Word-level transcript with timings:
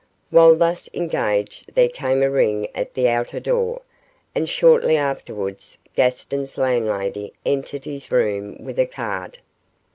While 0.31 0.55
thus 0.55 0.89
engaged 0.95 1.75
there 1.75 1.87
came 1.87 2.23
a 2.23 2.29
ring 2.31 2.65
at 2.73 2.95
the 2.95 3.07
outer 3.07 3.39
door, 3.39 3.83
and 4.33 4.49
shortly 4.49 4.97
afterwards 4.97 5.77
Gaston's 5.95 6.57
landlady 6.57 7.33
entered 7.45 7.85
his 7.85 8.11
room 8.11 8.63
with 8.63 8.79
a 8.79 8.87
card. 8.87 9.37